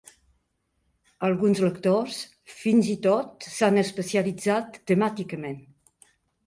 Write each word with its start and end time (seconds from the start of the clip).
Alguns 1.27 1.61
lectors 1.65 2.17
fins 2.63 2.91
i 2.95 2.99
tot 3.07 3.47
s'han 3.59 3.79
especialitzat 3.87 4.83
temàticament. 4.93 5.67